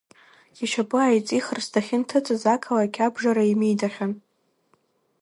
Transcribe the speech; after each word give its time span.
Ишьапы 0.63 0.97
ааиҵихырц 1.01 1.65
дахьынҭыҵыз, 1.73 2.43
ақалақь 2.53 2.99
абжара 3.05 3.43
еимидахьан. 3.47 4.11